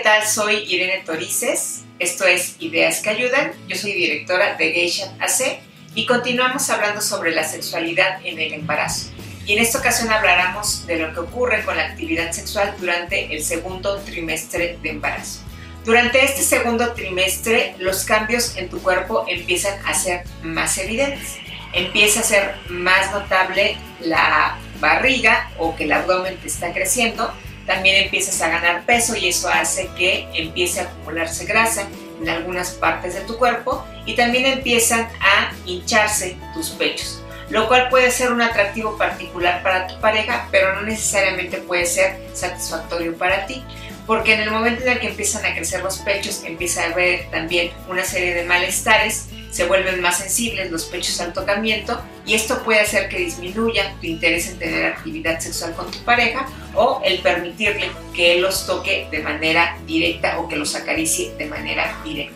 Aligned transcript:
tal? 0.00 0.26
Soy 0.26 0.64
Irene 0.68 1.02
Torices. 1.04 1.82
Esto 1.98 2.26
es 2.26 2.56
Ideas 2.58 3.00
que 3.00 3.10
Ayudan. 3.10 3.52
Yo 3.68 3.76
soy 3.76 3.92
directora 3.92 4.54
de 4.54 4.72
Geisha 4.72 5.12
AC 5.20 5.60
y 5.94 6.06
continuamos 6.06 6.70
hablando 6.70 7.00
sobre 7.00 7.32
la 7.32 7.44
sexualidad 7.44 8.24
en 8.24 8.38
el 8.38 8.54
embarazo. 8.54 9.10
Y 9.46 9.54
en 9.54 9.58
esta 9.58 9.78
ocasión 9.78 10.10
hablaremos 10.10 10.86
de 10.86 10.98
lo 10.98 11.12
que 11.12 11.20
ocurre 11.20 11.64
con 11.64 11.76
la 11.76 11.86
actividad 11.86 12.32
sexual 12.32 12.74
durante 12.78 13.34
el 13.34 13.42
segundo 13.44 13.98
trimestre 13.98 14.78
de 14.82 14.90
embarazo. 14.90 15.40
Durante 15.84 16.24
este 16.24 16.42
segundo 16.42 16.92
trimestre, 16.92 17.74
los 17.78 18.04
cambios 18.04 18.56
en 18.56 18.68
tu 18.68 18.80
cuerpo 18.82 19.24
empiezan 19.28 19.84
a 19.86 19.92
ser 19.92 20.24
más 20.42 20.78
evidentes. 20.78 21.36
Empieza 21.72 22.20
a 22.20 22.22
ser 22.22 22.54
más 22.68 23.10
notable 23.12 23.76
la 24.00 24.58
barriga 24.78 25.50
o 25.58 25.76
que 25.76 25.84
el 25.84 25.92
abdomen 25.92 26.36
te 26.38 26.48
está 26.48 26.72
creciendo 26.72 27.32
también 27.66 28.04
empiezas 28.04 28.40
a 28.42 28.48
ganar 28.48 28.84
peso 28.84 29.16
y 29.16 29.28
eso 29.28 29.48
hace 29.48 29.88
que 29.96 30.28
empiece 30.34 30.80
a 30.80 30.84
acumularse 30.84 31.44
grasa 31.44 31.88
en 32.20 32.28
algunas 32.28 32.70
partes 32.72 33.14
de 33.14 33.20
tu 33.22 33.36
cuerpo 33.38 33.84
y 34.06 34.14
también 34.14 34.46
empiezan 34.46 35.08
a 35.20 35.52
hincharse 35.66 36.36
tus 36.52 36.70
pechos, 36.70 37.22
lo 37.48 37.68
cual 37.68 37.88
puede 37.88 38.10
ser 38.10 38.32
un 38.32 38.42
atractivo 38.42 38.96
particular 38.98 39.62
para 39.62 39.86
tu 39.86 40.00
pareja, 40.00 40.48
pero 40.50 40.74
no 40.74 40.82
necesariamente 40.82 41.58
puede 41.58 41.86
ser 41.86 42.20
satisfactorio 42.34 43.16
para 43.16 43.46
ti 43.46 43.64
porque 44.10 44.34
en 44.34 44.40
el 44.40 44.50
momento 44.50 44.82
en 44.82 44.88
el 44.88 44.98
que 44.98 45.06
empiezan 45.06 45.44
a 45.44 45.54
crecer 45.54 45.84
los 45.84 45.98
pechos 45.98 46.42
empieza 46.44 46.82
a 46.82 46.86
haber 46.86 47.30
también 47.30 47.70
una 47.88 48.02
serie 48.02 48.34
de 48.34 48.42
malestares, 48.42 49.28
se 49.50 49.66
vuelven 49.66 50.00
más 50.00 50.18
sensibles 50.18 50.70
los 50.70 50.84
pechos 50.84 51.20
al 51.20 51.32
tocamiento 51.32 52.00
y 52.24 52.34
esto 52.34 52.62
puede 52.62 52.80
hacer 52.80 53.08
que 53.08 53.18
disminuya 53.18 53.94
tu 54.00 54.06
interés 54.06 54.48
en 54.48 54.58
tener 54.58 54.86
actividad 54.86 55.40
sexual 55.40 55.74
con 55.74 55.90
tu 55.90 55.98
pareja 56.04 56.46
o 56.74 57.00
el 57.04 57.18
permitirle 57.20 57.90
que 58.14 58.34
él 58.34 58.42
los 58.42 58.66
toque 58.66 59.08
de 59.10 59.20
manera 59.20 59.76
directa 59.86 60.38
o 60.38 60.48
que 60.48 60.56
los 60.56 60.74
acaricie 60.74 61.34
de 61.36 61.46
manera 61.46 61.98
directa. 62.04 62.34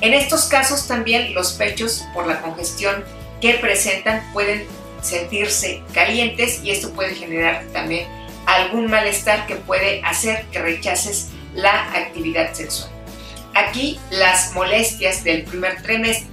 En 0.00 0.12
estos 0.12 0.44
casos 0.44 0.86
también 0.86 1.32
los 1.34 1.52
pechos 1.52 2.04
por 2.12 2.26
la 2.26 2.42
congestión 2.42 3.02
que 3.40 3.54
presentan 3.54 4.22
pueden 4.32 4.66
sentirse 5.02 5.82
calientes 5.94 6.60
y 6.62 6.70
esto 6.70 6.92
puede 6.92 7.14
generar 7.14 7.64
también 7.72 8.06
algún 8.46 8.88
malestar 8.88 9.46
que 9.46 9.56
puede 9.56 10.02
hacer 10.04 10.44
que 10.52 10.60
rechaces 10.60 11.28
la 11.54 11.84
actividad 11.94 12.52
sexual. 12.52 12.90
Aquí 13.54 13.98
las 14.10 14.52
molestias 14.52 15.24
del 15.24 15.44
primer 15.44 15.82
trimestre, 15.82 16.28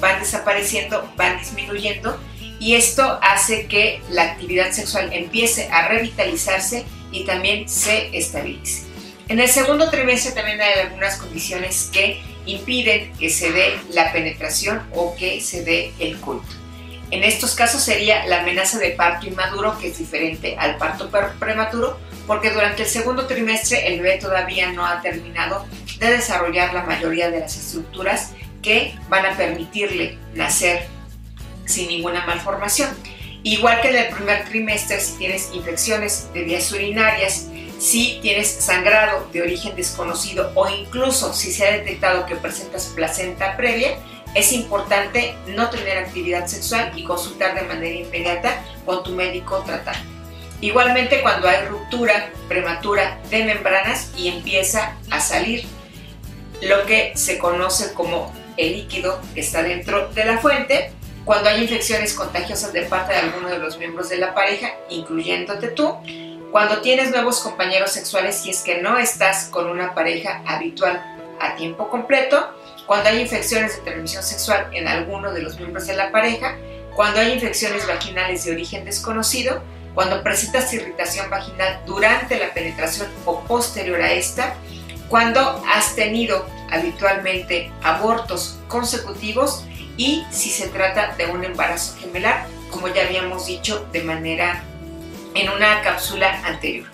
van 0.00 0.20
desapareciendo, 0.20 1.10
van 1.16 1.38
disminuyendo 1.38 2.18
y 2.60 2.74
esto 2.74 3.18
hace 3.22 3.66
que 3.66 4.00
la 4.10 4.22
actividad 4.22 4.72
sexual 4.72 5.12
empiece 5.12 5.68
a 5.70 5.88
revitalizarse 5.88 6.84
y 7.12 7.24
también 7.24 7.68
se 7.68 8.16
estabilice. 8.16 8.84
En 9.28 9.40
el 9.40 9.48
segundo 9.48 9.90
trimestre 9.90 10.32
también 10.32 10.60
hay 10.60 10.80
algunas 10.86 11.16
condiciones 11.16 11.90
que 11.92 12.20
impiden 12.46 13.12
que 13.18 13.30
se 13.30 13.52
dé 13.52 13.78
la 13.90 14.10
penetración 14.12 14.82
o 14.94 15.14
que 15.14 15.40
se 15.40 15.64
dé 15.64 15.92
el 15.98 16.18
culto. 16.18 16.48
En 17.10 17.24
estos 17.24 17.54
casos 17.54 17.82
sería 17.82 18.26
la 18.26 18.40
amenaza 18.40 18.78
de 18.78 18.90
parto 18.90 19.26
inmaduro, 19.26 19.78
que 19.78 19.88
es 19.88 19.98
diferente 19.98 20.56
al 20.58 20.76
parto 20.76 21.10
prematuro, 21.38 21.98
porque 22.26 22.50
durante 22.50 22.82
el 22.82 22.88
segundo 22.88 23.26
trimestre 23.26 23.88
el 23.88 24.00
bebé 24.00 24.18
todavía 24.18 24.72
no 24.72 24.84
ha 24.84 25.00
terminado 25.00 25.66
de 25.98 26.10
desarrollar 26.10 26.74
la 26.74 26.82
mayoría 26.82 27.30
de 27.30 27.40
las 27.40 27.56
estructuras 27.56 28.32
que 28.68 28.94
van 29.08 29.24
a 29.24 29.34
permitirle 29.34 30.18
nacer 30.34 30.88
sin 31.64 31.88
ninguna 31.88 32.26
malformación. 32.26 32.90
Igual 33.42 33.80
que 33.80 33.88
en 33.88 33.96
el 33.96 34.08
primer 34.08 34.44
trimestre, 34.44 35.00
si 35.00 35.16
tienes 35.16 35.48
infecciones 35.54 36.30
de 36.34 36.42
vías 36.42 36.70
urinarias, 36.70 37.46
si 37.78 38.18
tienes 38.20 38.46
sangrado 38.46 39.26
de 39.32 39.40
origen 39.40 39.74
desconocido 39.74 40.52
o 40.54 40.68
incluso 40.68 41.32
si 41.32 41.50
se 41.50 41.66
ha 41.66 41.72
detectado 41.72 42.26
que 42.26 42.36
presentas 42.36 42.92
placenta 42.94 43.56
previa, 43.56 43.96
es 44.34 44.52
importante 44.52 45.34
no 45.46 45.70
tener 45.70 45.96
actividad 45.96 46.46
sexual 46.46 46.92
y 46.94 47.04
consultar 47.04 47.54
de 47.54 47.66
manera 47.66 47.94
inmediata 47.94 48.62
con 48.84 49.02
tu 49.02 49.12
médico 49.12 49.62
tratante. 49.64 50.06
Igualmente 50.60 51.22
cuando 51.22 51.48
hay 51.48 51.64
ruptura 51.64 52.30
prematura 52.48 53.18
de 53.30 53.44
membranas 53.44 54.10
y 54.14 54.28
empieza 54.28 54.94
a 55.10 55.20
salir 55.20 55.64
lo 56.60 56.84
que 56.84 57.12
se 57.14 57.38
conoce 57.38 57.94
como 57.94 58.30
el 58.58 58.72
líquido 58.72 59.20
que 59.34 59.40
está 59.40 59.62
dentro 59.62 60.08
de 60.08 60.24
la 60.24 60.38
fuente, 60.38 60.92
cuando 61.24 61.48
hay 61.48 61.62
infecciones 61.62 62.14
contagiosas 62.14 62.72
de 62.72 62.82
parte 62.82 63.12
de 63.12 63.20
alguno 63.20 63.48
de 63.48 63.58
los 63.58 63.78
miembros 63.78 64.08
de 64.08 64.16
la 64.16 64.34
pareja, 64.34 64.72
incluyéndote 64.90 65.68
tú, 65.68 65.96
cuando 66.50 66.80
tienes 66.80 67.10
nuevos 67.10 67.40
compañeros 67.40 67.92
sexuales 67.92 68.44
y 68.46 68.50
es 68.50 68.62
que 68.62 68.80
no 68.80 68.98
estás 68.98 69.44
con 69.50 69.68
una 69.68 69.94
pareja 69.94 70.42
habitual 70.46 71.02
a 71.40 71.54
tiempo 71.56 71.88
completo, 71.88 72.54
cuando 72.86 73.10
hay 73.10 73.20
infecciones 73.20 73.76
de 73.76 73.82
transmisión 73.82 74.22
sexual 74.22 74.70
en 74.72 74.88
alguno 74.88 75.32
de 75.32 75.42
los 75.42 75.58
miembros 75.58 75.86
de 75.86 75.94
la 75.94 76.10
pareja, 76.10 76.56
cuando 76.96 77.20
hay 77.20 77.32
infecciones 77.32 77.86
vaginales 77.86 78.44
de 78.44 78.52
origen 78.52 78.84
desconocido, 78.84 79.62
cuando 79.94 80.22
presentas 80.22 80.72
irritación 80.72 81.28
vaginal 81.28 81.80
durante 81.84 82.38
la 82.38 82.54
penetración 82.54 83.08
o 83.24 83.40
posterior 83.40 84.00
a 84.00 84.12
esta, 84.12 84.54
cuando 85.08 85.62
has 85.66 85.94
tenido 85.94 86.46
habitualmente 86.70 87.72
abortos 87.82 88.58
consecutivos 88.68 89.64
y 89.96 90.24
si 90.30 90.50
se 90.50 90.68
trata 90.68 91.14
de 91.16 91.26
un 91.26 91.44
embarazo 91.44 91.96
gemelar, 91.98 92.46
como 92.70 92.88
ya 92.88 93.02
habíamos 93.02 93.46
dicho 93.46 93.86
de 93.92 94.02
manera 94.02 94.62
en 95.34 95.48
una 95.50 95.82
cápsula 95.82 96.40
anterior. 96.44 96.86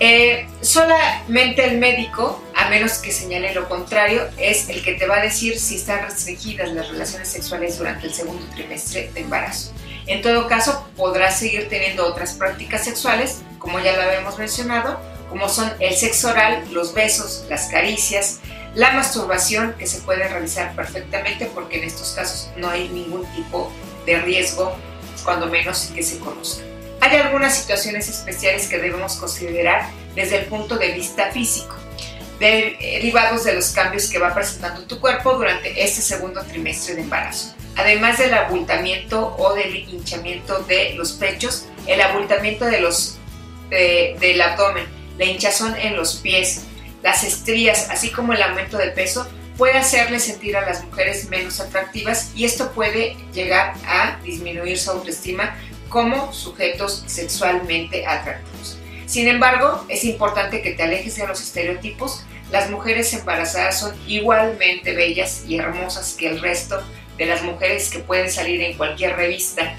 Eh, 0.00 0.48
solamente 0.60 1.64
el 1.64 1.78
médico, 1.78 2.42
a 2.56 2.68
menos 2.68 2.98
que 2.98 3.12
señale 3.12 3.54
lo 3.54 3.68
contrario, 3.68 4.28
es 4.38 4.68
el 4.68 4.82
que 4.82 4.94
te 4.94 5.06
va 5.06 5.18
a 5.18 5.22
decir 5.22 5.58
si 5.58 5.76
están 5.76 6.02
restringidas 6.02 6.70
las 6.70 6.88
relaciones 6.88 7.28
sexuales 7.28 7.78
durante 7.78 8.06
el 8.06 8.14
segundo 8.14 8.44
trimestre 8.54 9.10
de 9.14 9.20
embarazo. 9.20 9.72
En 10.06 10.20
todo 10.20 10.48
caso, 10.48 10.86
podrás 10.96 11.38
seguir 11.38 11.68
teniendo 11.68 12.06
otras 12.06 12.34
prácticas 12.34 12.84
sexuales, 12.84 13.42
como 13.58 13.78
ya 13.78 13.96
lo 13.96 14.02
habíamos 14.02 14.36
mencionado, 14.36 15.00
como 15.28 15.48
son 15.48 15.72
el 15.80 15.94
sexo 15.94 16.30
oral, 16.30 16.64
los 16.72 16.94
besos, 16.94 17.44
las 17.48 17.68
caricias, 17.68 18.40
la 18.74 18.92
masturbación, 18.92 19.74
que 19.78 19.86
se 19.86 20.00
puede 20.00 20.26
realizar 20.28 20.74
perfectamente 20.74 21.46
porque 21.54 21.78
en 21.78 21.84
estos 21.84 22.12
casos 22.12 22.50
no 22.56 22.70
hay 22.70 22.88
ningún 22.88 23.24
tipo 23.34 23.70
de 24.06 24.20
riesgo, 24.20 24.76
cuando 25.24 25.46
menos 25.46 25.90
que 25.94 26.02
se 26.02 26.18
conozca. 26.18 26.64
Hay 27.00 27.16
algunas 27.16 27.56
situaciones 27.56 28.08
especiales 28.08 28.68
que 28.68 28.78
debemos 28.78 29.16
considerar 29.16 29.88
desde 30.14 30.38
el 30.38 30.46
punto 30.46 30.76
de 30.76 30.92
vista 30.92 31.30
físico, 31.32 31.74
derivados 32.38 33.44
de 33.44 33.54
los 33.54 33.70
cambios 33.70 34.08
que 34.08 34.18
va 34.18 34.34
presentando 34.34 34.82
tu 34.84 35.00
cuerpo 35.00 35.34
durante 35.34 35.82
este 35.82 36.02
segundo 36.02 36.42
trimestre 36.42 36.94
de 36.94 37.02
embarazo. 37.02 37.54
Además 37.76 38.18
del 38.18 38.34
abultamiento 38.34 39.34
o 39.38 39.54
del 39.54 39.74
hinchamiento 39.76 40.60
de 40.60 40.94
los 40.94 41.12
pechos, 41.12 41.66
el 41.86 42.00
abultamiento 42.00 42.64
de 42.66 42.80
los, 42.80 43.18
del 43.70 44.40
abdomen, 44.40 44.86
la 45.18 45.24
hinchazón 45.24 45.76
en 45.76 45.96
los 45.96 46.16
pies, 46.16 46.64
las 47.02 47.24
estrías, 47.24 47.90
así 47.90 48.10
como 48.10 48.32
el 48.32 48.42
aumento 48.42 48.78
de 48.78 48.88
peso, 48.88 49.28
puede 49.56 49.78
hacerle 49.78 50.18
sentir 50.18 50.56
a 50.56 50.66
las 50.66 50.84
mujeres 50.84 51.28
menos 51.28 51.60
atractivas 51.60 52.32
y 52.34 52.44
esto 52.44 52.72
puede 52.72 53.16
llegar 53.32 53.74
a 53.86 54.18
disminuir 54.22 54.78
su 54.78 54.90
autoestima 54.90 55.56
como 55.88 56.32
sujetos 56.32 57.04
sexualmente 57.06 58.06
atractivos. 58.06 58.78
Sin 59.06 59.28
embargo, 59.28 59.84
es 59.88 60.04
importante 60.04 60.62
que 60.62 60.72
te 60.72 60.82
alejes 60.82 61.16
de 61.16 61.26
los 61.26 61.40
estereotipos. 61.40 62.24
Las 62.50 62.70
mujeres 62.70 63.12
embarazadas 63.12 63.78
son 63.78 63.94
igualmente 64.08 64.94
bellas 64.94 65.44
y 65.46 65.56
hermosas 65.56 66.14
que 66.18 66.28
el 66.28 66.40
resto 66.40 66.82
de 67.16 67.26
las 67.26 67.42
mujeres 67.42 67.90
que 67.90 68.00
pueden 68.00 68.30
salir 68.30 68.60
en 68.62 68.76
cualquier 68.76 69.14
revista 69.14 69.76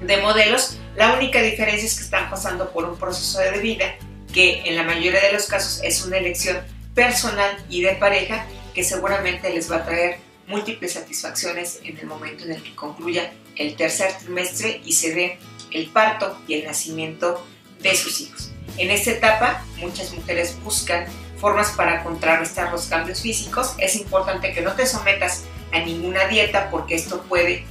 de 0.00 0.16
modelos. 0.18 0.78
La 0.96 1.12
única 1.14 1.42
diferencia 1.42 1.86
es 1.86 1.96
que 1.96 2.04
están 2.04 2.30
pasando 2.30 2.70
por 2.70 2.84
un 2.84 2.96
proceso 2.98 3.40
de 3.40 3.58
vida 3.58 3.94
que 4.32 4.62
en 4.64 4.76
la 4.76 4.82
mayoría 4.82 5.20
de 5.20 5.32
los 5.32 5.46
casos 5.46 5.80
es 5.82 6.04
una 6.04 6.18
elección 6.18 6.58
personal 6.94 7.64
y 7.68 7.82
de 7.82 7.92
pareja 7.92 8.46
que 8.74 8.84
seguramente 8.84 9.52
les 9.52 9.70
va 9.70 9.76
a 9.76 9.84
traer 9.84 10.18
múltiples 10.46 10.92
satisfacciones 10.92 11.80
en 11.84 11.98
el 11.98 12.06
momento 12.06 12.44
en 12.44 12.52
el 12.52 12.62
que 12.62 12.74
concluya 12.74 13.32
el 13.56 13.76
tercer 13.76 14.12
trimestre 14.18 14.80
y 14.84 14.92
se 14.92 15.14
dé 15.14 15.38
el 15.70 15.86
parto 15.88 16.38
y 16.46 16.54
el 16.54 16.64
nacimiento 16.64 17.46
de 17.80 17.94
sus 17.96 18.20
hijos. 18.20 18.50
En 18.78 18.90
esta 18.90 19.10
etapa, 19.10 19.64
muchas 19.78 20.12
mujeres 20.12 20.56
buscan 20.62 21.06
formas 21.38 21.70
para 21.70 22.02
contrarrestar 22.02 22.70
los 22.70 22.86
cambios 22.86 23.20
físicos. 23.20 23.74
Es 23.78 23.96
importante 23.96 24.52
que 24.52 24.62
no 24.62 24.72
te 24.72 24.86
sometas 24.86 25.44
a 25.72 25.80
ninguna 25.80 26.26
dieta 26.26 26.70
porque 26.70 26.94
esto 26.94 27.22
puede 27.22 27.64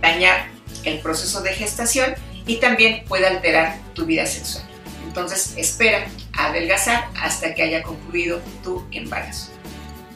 dañar 0.00 0.48
el 0.84 1.00
proceso 1.00 1.40
de 1.40 1.54
gestación 1.54 2.14
y 2.46 2.56
también 2.56 3.04
puede 3.04 3.26
alterar 3.26 3.78
tu 3.94 4.04
vida 4.04 4.26
sexual. 4.26 4.73
Entonces 5.14 5.54
espera 5.56 6.08
a 6.32 6.46
adelgazar 6.46 7.08
hasta 7.22 7.54
que 7.54 7.62
haya 7.62 7.84
concluido 7.84 8.40
tu 8.64 8.84
embarazo. 8.90 9.52